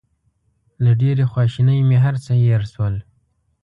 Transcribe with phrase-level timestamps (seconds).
[0.83, 2.95] له ډېرې خواشینۍ مې هر څه هېر شول.